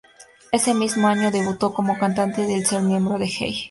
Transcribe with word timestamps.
El 0.51 0.79
mismo 0.79 1.07
año 1.09 1.29
debutó 1.29 1.75
como 1.75 1.99
cantante 1.99 2.41
al 2.43 2.65
ser 2.65 2.81
miembro 2.81 3.19
de 3.19 3.27
Hey! 3.27 3.59